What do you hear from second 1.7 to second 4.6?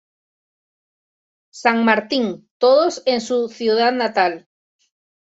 Martín, todos en su ciudad natal.